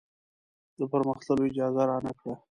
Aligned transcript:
د 0.79 0.81
پر 0.91 1.01
مخ 1.07 1.19
تللو 1.27 1.43
اجازه 1.51 1.83
رانه 1.89 2.11
کړه. 2.19 2.33